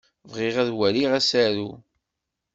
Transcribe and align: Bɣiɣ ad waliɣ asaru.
Bɣiɣ 0.31 0.55
ad 0.63 0.69
waliɣ 0.77 1.11
asaru. 1.19 1.69